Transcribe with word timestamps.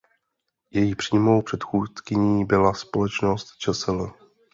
Její 0.71 0.95
přímou 0.95 1.41
předchůdkyní 1.41 2.45
byla 2.45 2.73
Společnost 2.73 3.47
čsl. 3.57 4.13